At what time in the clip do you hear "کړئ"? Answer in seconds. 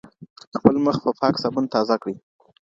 2.01-2.15